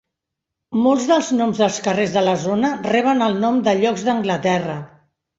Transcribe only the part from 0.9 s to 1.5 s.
dels